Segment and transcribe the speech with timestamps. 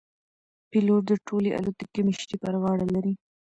[0.69, 3.13] پیلوټ د ټولې الوتکې مشري پر غاړه لري.